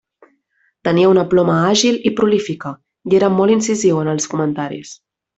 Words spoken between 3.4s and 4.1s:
incisiu